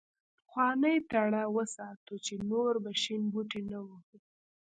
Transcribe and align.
پخوانۍ 0.39 0.97
تړه 1.11 1.43
وساتو 1.55 2.13
چې 2.25 2.33
نور 2.49 2.73
به 2.83 2.91
شین 3.01 3.21
بوټی 3.31 3.61
نه 3.71 3.79
وهو. 3.85 4.17